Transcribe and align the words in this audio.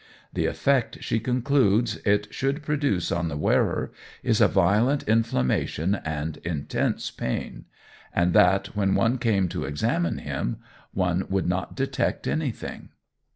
"The 0.33 0.47
effect," 0.47 1.03
she 1.03 1.19
concludes, 1.19 1.97
"it 1.97 2.33
should 2.33 2.63
produce 2.63 3.11
on 3.11 3.27
the 3.27 3.37
wearer 3.37 3.91
is 4.23 4.41
a 4.41 4.47
violent 4.47 5.03
inflammation 5.03 5.93
and 5.93 6.37
intense 6.37 7.11
pain, 7.11 7.65
and 8.11 8.33
that 8.33 8.75
when 8.75 8.95
one 8.95 9.19
came 9.19 9.47
to 9.49 9.65
examine 9.65 10.17
him, 10.17 10.57
one 10.91 11.25
would 11.29 11.45
not 11.45 11.75
detect 11.75 12.25
anything." 12.27 12.89